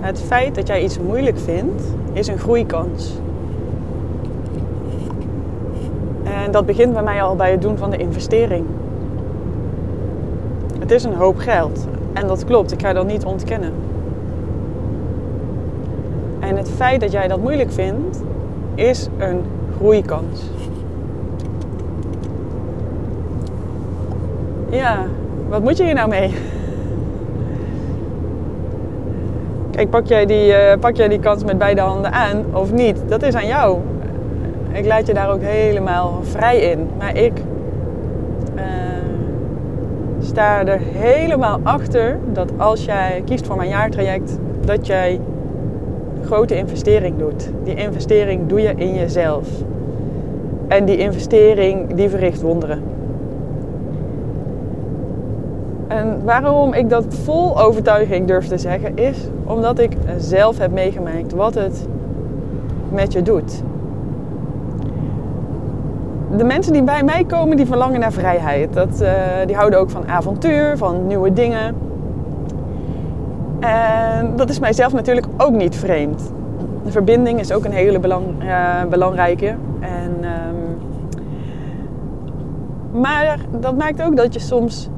[0.00, 3.18] Het feit dat jij iets moeilijk vindt, is een groeikans.
[6.22, 8.66] En dat begint bij mij al bij het doen van de investering.
[10.78, 11.86] Het is een hoop geld.
[12.12, 13.72] En dat klopt, ik ga dat niet ontkennen.
[16.38, 18.22] En het feit dat jij dat moeilijk vindt,
[18.74, 19.42] is een
[19.76, 20.50] groeikans.
[24.70, 25.06] Ja,
[25.48, 26.34] wat moet je hier nou mee?
[29.78, 33.02] Kijk, pak jij, die, uh, pak jij die kans met beide handen aan of niet?
[33.08, 33.78] Dat is aan jou.
[34.72, 36.88] Ik laat je daar ook helemaal vrij in.
[36.98, 37.32] Maar ik
[38.56, 38.62] uh,
[40.20, 45.20] sta er helemaal achter dat als jij kiest voor mijn jaartraject, dat jij
[46.24, 47.50] grote investering doet.
[47.64, 49.48] Die investering doe je in jezelf.
[50.68, 52.82] En die investering die verricht wonderen.
[55.88, 61.32] En waarom ik dat vol overtuiging durf te zeggen, is omdat ik zelf heb meegemaakt
[61.32, 61.88] wat het
[62.90, 63.62] met je doet.
[66.36, 68.72] De mensen die bij mij komen, die verlangen naar vrijheid.
[68.72, 69.10] Dat, uh,
[69.46, 71.74] die houden ook van avontuur, van nieuwe dingen.
[73.60, 76.32] En dat is mijzelf natuurlijk ook niet vreemd.
[76.84, 79.54] De verbinding is ook een hele belang, uh, belangrijke.
[79.80, 80.78] En, um,
[83.00, 84.88] maar dat maakt ook dat je soms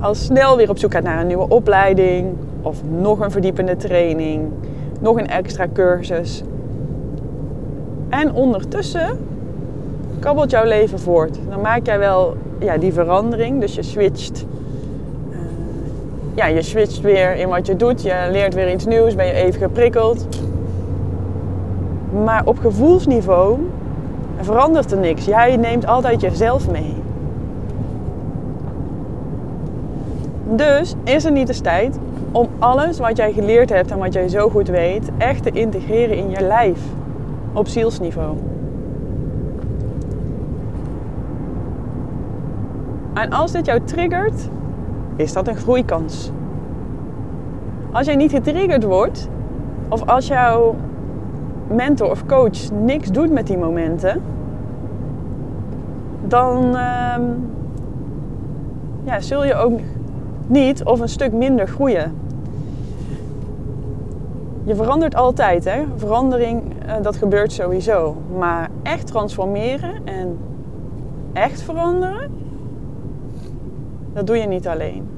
[0.00, 4.48] al snel weer op zoek gaat naar een nieuwe opleiding of nog een verdiepende training,
[5.00, 6.42] nog een extra cursus.
[8.08, 9.18] En ondertussen
[10.18, 11.38] kabbelt jouw leven voort.
[11.48, 14.46] Dan maak jij wel ja, die verandering, dus je switcht.
[15.30, 15.36] Uh,
[16.34, 18.02] ja, je switcht weer in wat je doet.
[18.02, 20.26] Je leert weer iets nieuws, ben je even geprikkeld.
[22.24, 23.58] Maar op gevoelsniveau
[24.40, 25.24] verandert er niks.
[25.24, 26.99] Jij neemt altijd jezelf mee.
[30.56, 31.98] Dus is er niet eens tijd
[32.32, 36.16] om alles wat jij geleerd hebt en wat jij zo goed weet, echt te integreren
[36.16, 36.80] in je lijf
[37.52, 38.36] op zielsniveau.
[43.14, 44.48] En als dit jou triggert,
[45.16, 46.30] is dat een groeikans.
[47.92, 49.28] Als jij niet getriggerd wordt,
[49.88, 50.74] of als jouw
[51.68, 54.22] mentor of coach niks doet met die momenten,
[56.26, 57.14] dan uh,
[59.04, 59.80] ja, zul je ook
[60.50, 62.14] niet of een stuk minder groeien.
[64.64, 65.84] Je verandert altijd, hè?
[65.96, 68.16] Verandering, uh, dat gebeurt sowieso.
[68.38, 70.38] Maar echt transformeren en
[71.32, 72.30] echt veranderen,
[74.12, 75.08] dat doe je niet alleen.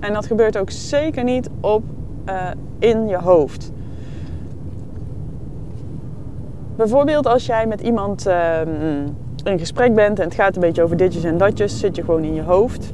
[0.00, 1.82] En dat gebeurt ook zeker niet op,
[2.28, 3.72] uh, in je hoofd.
[6.76, 8.60] Bijvoorbeeld als jij met iemand uh,
[9.44, 12.24] in gesprek bent en het gaat een beetje over ditjes en datjes, zit je gewoon
[12.24, 12.92] in je hoofd.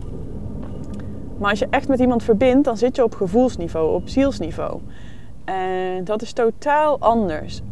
[1.38, 4.80] Maar als je echt met iemand verbindt, dan zit je op gevoelsniveau, op zielsniveau.
[5.44, 7.62] En dat is totaal anders.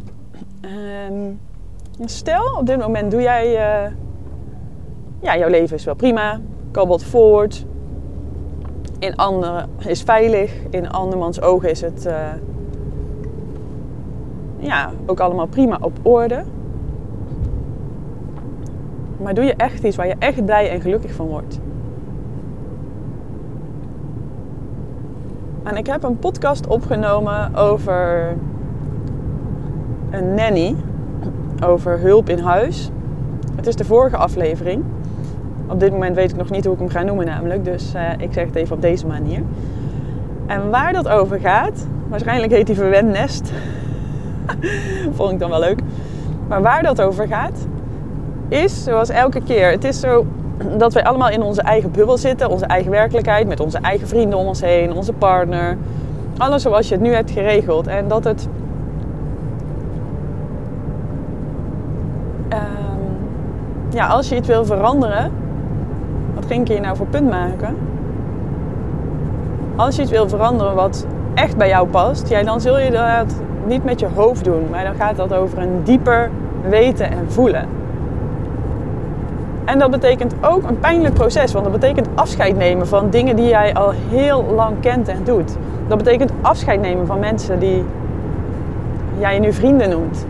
[1.09, 1.39] Um,
[2.05, 3.51] stel, op dit moment doe jij...
[3.51, 3.91] Uh,
[5.19, 6.39] ja, jouw leven is wel prima,
[6.71, 7.65] kabbelt voort.
[8.99, 12.05] In anderen is veilig, in andermans ogen is het...
[12.05, 12.13] Uh,
[14.57, 16.43] ja, ook allemaal prima op orde.
[19.21, 21.59] Maar doe je echt iets waar je echt blij en gelukkig van wordt.
[25.67, 28.35] En ik heb een podcast opgenomen over
[30.09, 30.75] een nanny,
[31.63, 32.89] over hulp in huis.
[33.55, 34.83] Het is de vorige aflevering.
[35.67, 38.01] Op dit moment weet ik nog niet hoe ik hem ga noemen namelijk, dus uh,
[38.17, 39.41] ik zeg het even op deze manier.
[40.45, 43.51] En waar dat over gaat, waarschijnlijk heet die verwend nest.
[45.15, 45.79] Vond ik dan wel leuk.
[46.47, 47.67] Maar waar dat over gaat,
[48.47, 49.71] is zoals elke keer.
[49.71, 50.25] Het is zo
[50.77, 54.39] dat wij allemaal in onze eigen bubbel zitten, onze eigen werkelijkheid, met onze eigen vrienden
[54.39, 55.77] om ons heen, onze partner.
[56.37, 57.87] Alles zoals je het nu hebt geregeld.
[57.87, 58.47] En dat het.
[62.49, 62.59] Um,
[63.89, 65.31] ja, als je iets wil veranderen,
[66.35, 67.75] wat ging ik hier nou voor punt maken?
[69.75, 73.35] Als je iets wil veranderen wat echt bij jou past, ja, dan zul je dat
[73.65, 76.29] niet met je hoofd doen, maar dan gaat dat over een dieper
[76.69, 77.67] weten en voelen.
[79.67, 83.47] En dat betekent ook een pijnlijk proces, want dat betekent afscheid nemen van dingen die
[83.47, 85.55] jij al heel lang kent en doet.
[85.87, 87.83] Dat betekent afscheid nemen van mensen die
[89.17, 90.25] jij nu vrienden noemt.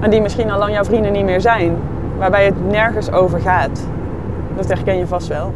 [0.00, 1.76] En die misschien al lang jouw vrienden niet meer zijn,
[2.18, 3.86] waarbij het nergens over gaat.
[4.56, 5.52] Dat herken je vast wel.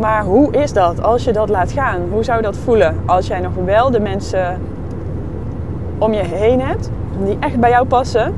[0.00, 2.00] Maar hoe is dat als je dat laat gaan?
[2.10, 4.60] Hoe zou dat voelen als jij nog wel de mensen
[5.98, 6.90] om je heen hebt
[7.24, 8.34] die echt bij jou passen,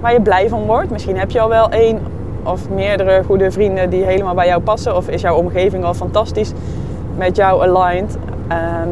[0.00, 0.90] waar je blij van wordt.
[0.90, 1.98] Misschien heb je al wel één
[2.42, 4.96] of meerdere goede vrienden die helemaal bij jou passen?
[4.96, 6.52] Of is jouw omgeving al fantastisch
[7.16, 8.16] met jou aligned?
[8.48, 8.88] Ehm,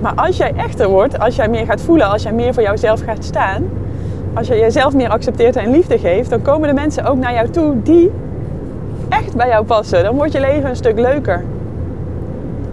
[0.00, 3.00] maar als jij echter wordt, als jij meer gaat voelen, als jij meer voor jouzelf
[3.00, 3.64] gaat staan,
[4.34, 7.48] als je jezelf meer accepteert en liefde geeft, dan komen de mensen ook naar jou
[7.48, 8.10] toe die
[9.08, 10.02] echt bij jou passen.
[10.02, 11.44] Dan wordt je leven een stuk leuker.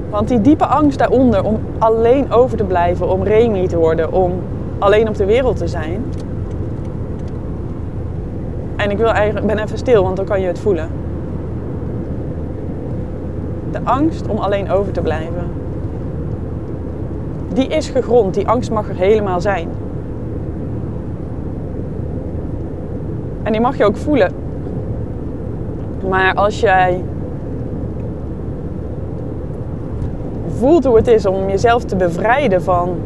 [0.09, 4.33] Want die diepe angst daaronder om alleen over te blijven, om Remy te worden, om
[4.79, 6.03] alleen op de wereld te zijn.
[8.75, 10.89] En ik wil eigenlijk, ben even stil, want dan kan je het voelen.
[13.71, 15.43] De angst om alleen over te blijven.
[17.53, 19.69] Die is gegrond, die angst mag er helemaal zijn.
[23.43, 24.31] En die mag je ook voelen.
[26.09, 27.03] Maar als jij
[30.57, 32.97] voelt hoe het is om jezelf te bevrijden van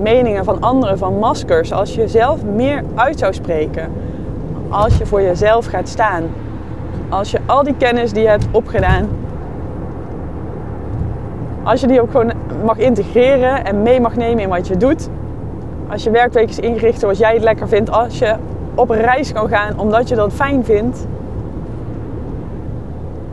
[0.00, 3.92] meningen van anderen, van maskers, als je zelf meer uit zou spreken,
[4.68, 6.22] als je voor jezelf gaat staan,
[7.08, 9.08] als je al die kennis die je hebt opgedaan,
[11.62, 12.32] als je die ook gewoon
[12.64, 15.08] mag integreren en mee mag nemen in wat je doet,
[15.90, 18.34] als je werkweek is ingericht zoals jij het lekker vindt, als je
[18.74, 21.06] op reis kan gaan omdat je dat fijn vindt,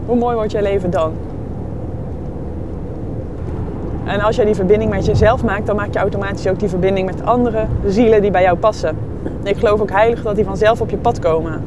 [0.05, 1.13] hoe mooi wordt je leven dan?
[4.05, 7.05] En als jij die verbinding met jezelf maakt, dan maak je automatisch ook die verbinding
[7.05, 8.97] met andere zielen die bij jou passen.
[9.43, 11.63] Ik geloof ook heilig dat die vanzelf op je pad komen.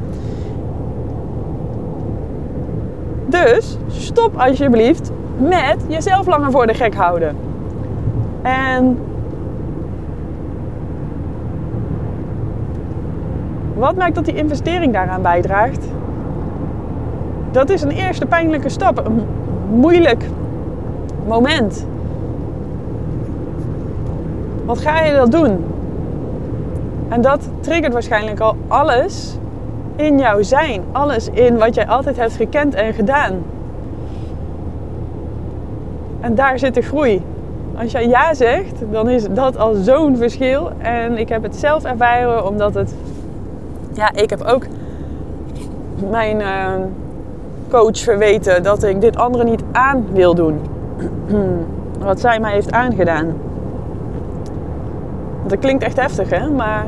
[3.25, 7.35] Dus stop alsjeblieft met jezelf langer voor de gek houden.
[8.41, 8.97] En
[13.75, 15.87] wat maakt dat die investering daaraan bijdraagt?
[17.51, 19.25] Dat is een eerste pijnlijke stap, een
[19.69, 20.23] moeilijk
[21.27, 21.85] moment.
[24.69, 25.65] Wat ga je dat doen?
[27.07, 29.37] En dat triggert waarschijnlijk al alles
[29.95, 30.83] in jouw zijn.
[30.91, 33.33] Alles in wat jij altijd hebt gekend en gedaan.
[36.19, 37.21] En daar zit de groei.
[37.77, 40.71] Als jij ja zegt, dan is dat al zo'n verschil.
[40.77, 42.95] En ik heb het zelf ervaren, omdat het...
[43.93, 44.65] Ja, ik heb ook
[46.09, 46.73] mijn uh,
[47.69, 50.59] coach verweten dat ik dit andere niet aan wil doen.
[51.99, 53.48] Wat zij mij heeft aangedaan.
[55.49, 56.49] Dat klinkt echt heftig, hè?
[56.49, 56.85] Maar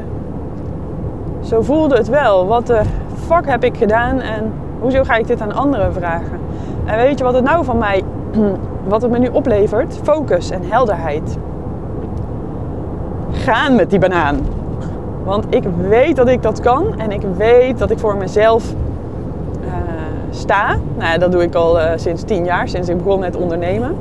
[1.43, 2.47] zo voelde het wel.
[2.47, 2.81] Wat de
[3.25, 6.39] fuck heb ik gedaan en hoezo ga ik dit aan anderen vragen?
[6.85, 8.03] En weet je wat het nou van mij,
[8.87, 9.99] wat het me nu oplevert?
[10.03, 11.37] Focus en helderheid.
[13.31, 14.39] Gaan met die banaan.
[15.23, 18.73] Want ik weet dat ik dat kan en ik weet dat ik voor mezelf
[19.65, 19.71] uh,
[20.29, 20.77] sta.
[20.97, 23.95] Nou, dat doe ik al uh, sinds tien jaar, sinds ik begon met ondernemen.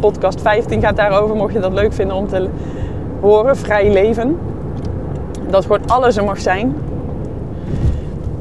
[0.00, 2.48] Podcast 15 gaat daarover, mocht je dat leuk vinden om te
[3.20, 4.38] horen, vrij leven.
[5.50, 6.74] Dat gewoon alles er mag zijn.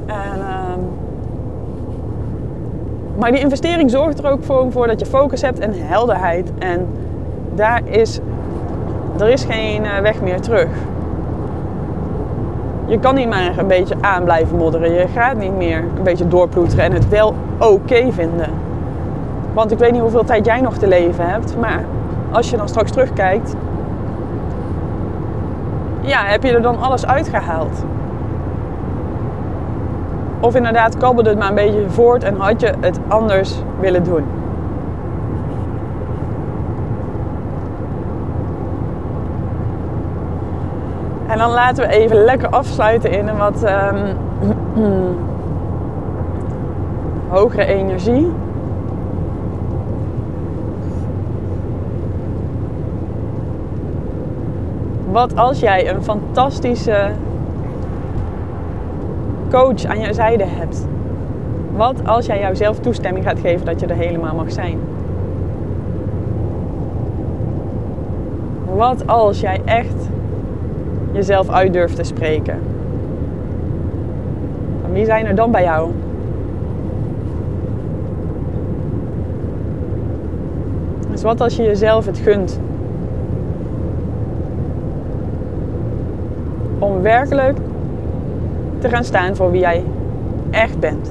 [0.05, 0.45] En, uh,
[3.17, 6.51] maar die investering zorgt er ook voor, dat je focus hebt en helderheid.
[6.59, 6.87] En
[7.53, 8.19] daar is,
[9.19, 10.69] er is geen uh, weg meer terug.
[12.85, 14.91] Je kan niet maar een beetje aan blijven modderen.
[14.91, 18.49] Je gaat niet meer een beetje doorploeteren en het wel oké vinden.
[19.53, 21.55] Want ik weet niet hoeveel tijd jij nog te leven hebt.
[21.59, 21.85] Maar
[22.31, 23.55] als je dan straks terugkijkt,
[26.05, 27.83] ja, heb je er dan alles uitgehaald?
[30.39, 34.23] Of inderdaad kabbelde het maar een beetje voort en had je het anders willen doen?
[41.27, 43.65] En dan laten we even lekker afsluiten in een wat
[47.37, 48.31] hogere energie.
[55.15, 57.11] Wat als jij een fantastische
[59.49, 60.87] coach aan je zijde hebt?
[61.75, 64.79] Wat als jij jouzelf toestemming gaat geven dat je er helemaal mag zijn?
[68.75, 70.09] Wat als jij echt
[71.11, 72.59] jezelf uit durft te spreken?
[74.91, 75.91] wie zijn er dan bij jou?
[81.11, 82.59] Dus wat als je jezelf het gunt
[86.85, 87.57] om werkelijk
[88.79, 89.83] te gaan staan voor wie jij
[90.49, 91.09] echt bent.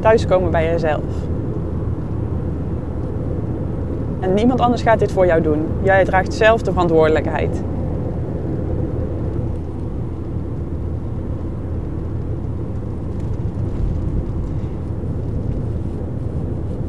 [0.00, 1.02] Thuiskomen bij jezelf.
[4.20, 5.66] En niemand anders gaat dit voor jou doen.
[5.82, 7.62] Jij draagt zelf de verantwoordelijkheid.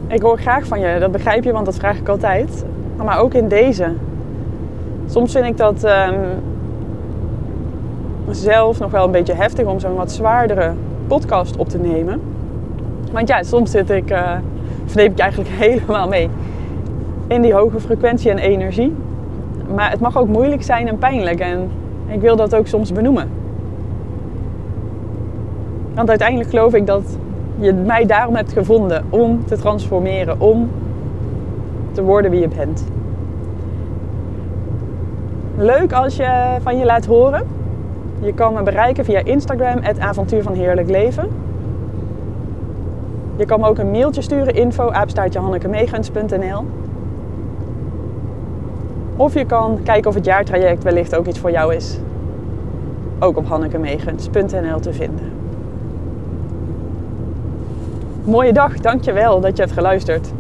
[0.08, 2.66] Ik hoor graag van je, dat begrijp je, want dat vraag ik altijd.
[2.98, 3.94] Maar ook in deze.
[5.10, 6.16] Soms vind ik dat um,
[8.30, 10.74] zelf nog wel een beetje heftig om zo'n wat zwaardere
[11.08, 12.22] podcast op te nemen.
[13.12, 14.32] Want ja, soms zit ik, uh,
[14.86, 16.30] verneem ik eigenlijk helemaal mee
[17.28, 18.96] in die hoge frequentie en energie.
[19.76, 21.40] Maar het mag ook moeilijk zijn en pijnlijk.
[21.40, 21.72] En
[22.08, 23.30] ik wil dat ook soms benoemen.
[25.94, 27.18] Want uiteindelijk geloof ik dat
[27.60, 30.70] je mij daarom hebt gevonden om te transformeren, om
[31.92, 32.86] te worden wie je bent.
[35.58, 37.48] Leuk als je van je laat horen.
[38.20, 41.30] Je kan me bereiken via Instagram, het avontuur van heerlijk leven.
[43.36, 44.92] Je kan me ook een mailtje sturen, info
[49.16, 52.00] Of je kan kijken of het jaartraject wellicht ook iets voor jou is.
[53.20, 55.32] Ook op hannekemegens.nl te vinden.
[58.24, 60.32] Mooie dag, dankjewel dat je hebt geluisterd.